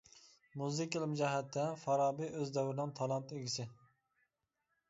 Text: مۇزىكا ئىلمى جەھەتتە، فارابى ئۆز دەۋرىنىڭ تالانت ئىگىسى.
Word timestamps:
مۇزىكا 0.61 0.97
ئىلمى 1.01 1.19
جەھەتتە، 1.19 1.67
فارابى 1.83 2.31
ئۆز 2.39 2.55
دەۋرىنىڭ 2.57 2.97
تالانت 3.01 3.35
ئىگىسى. 3.37 3.67